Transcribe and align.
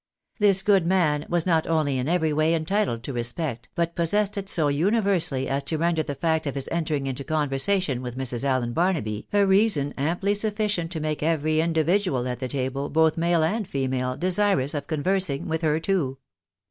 This 0.39 0.63
good 0.63 0.87
man 0.87 1.27
was 1.29 1.45
not 1.45 1.67
only 1.67 1.99
in 1.99 2.09
every 2.09 2.33
way 2.33 2.55
entitled 2.55 3.03
to 3.03 3.13
respect, 3.13 3.69
but 3.75 3.93
pos 3.95 4.09
sessed 4.09 4.35
it 4.35 4.49
so 4.49 4.67
universally 4.67 5.47
as 5.47 5.61
to 5.65 5.77
render 5.77 6.01
the 6.01 6.15
fact 6.15 6.47
of 6.47 6.55
his 6.55 6.67
entering 6.71 7.05
into 7.05 7.23
conversation 7.23 8.01
with 8.01 8.17
Mrs. 8.17 8.43
Allen 8.43 8.73
Barnaby 8.73 9.27
a 9.31 9.45
reason 9.45 9.93
amply 9.99 10.33
sufficient 10.33 10.89
to 10.93 10.99
make 10.99 11.21
every 11.21 11.61
individual 11.61 12.27
at 12.27 12.39
the 12.39 12.47
table, 12.47 12.89
both 12.89 13.15
male 13.15 13.43
and 13.43 13.67
female, 13.67 14.17
desirous 14.17 14.73
of 14.73 14.87
conversing 14.87 15.47
with 15.47 15.61
her 15.61 15.79
too. 15.79 16.17